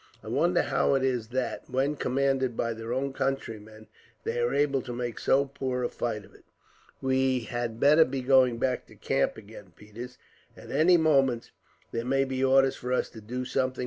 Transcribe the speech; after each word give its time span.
I 0.23 0.29
wonder 0.29 0.63
how 0.63 0.95
it 0.95 1.03
is 1.03 1.27
that, 1.27 1.69
when 1.69 1.95
commanded 1.95 2.57
by 2.57 2.73
their 2.73 2.91
own 2.91 3.13
countrymen, 3.13 3.85
they 4.23 4.39
are 4.39 4.51
able 4.51 4.81
to 4.81 4.93
make 4.95 5.19
so 5.19 5.45
poor 5.45 5.83
a 5.83 5.89
fight 5.89 6.25
of 6.25 6.33
it. 6.33 6.43
"We 7.03 7.41
had 7.41 7.79
better 7.79 8.03
be 8.03 8.21
going 8.21 8.57
back 8.57 8.87
to 8.87 8.95
camp 8.95 9.37
again, 9.37 9.73
Peters. 9.75 10.17
At 10.57 10.71
any 10.71 10.97
moment, 10.97 11.51
there 11.91 12.03
may 12.03 12.23
be 12.23 12.43
orders 12.43 12.75
for 12.75 12.91
us 12.91 13.11
to 13.11 13.21
do 13.21 13.45
something. 13.45 13.79